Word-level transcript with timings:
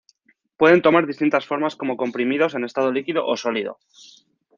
Pueden 0.61 0.81
tomar 0.81 1.05
distintas 1.05 1.45
formas 1.45 1.75
como 1.75 1.95
comprimidos, 1.95 2.55
en 2.55 2.63
estado 2.63 2.91
líquido, 2.91 3.21
o 3.31 3.37
sólido. 3.37 3.77